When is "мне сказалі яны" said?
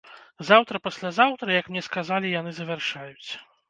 1.71-2.59